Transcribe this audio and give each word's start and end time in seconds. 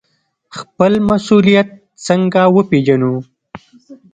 خپل 0.57 0.91
مسوولیت 1.09 1.67
څنګه 2.07 2.41
وپیژنو؟ 2.55 3.13